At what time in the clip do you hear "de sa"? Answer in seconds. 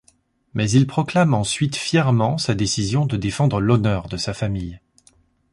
4.09-4.33